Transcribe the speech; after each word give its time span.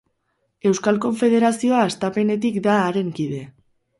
Euskal 0.69 0.95
Konfederazioa 1.03 1.83
hastapenetik 1.89 2.59
da 2.69 2.79
haren 2.87 3.15
kide. 3.21 3.45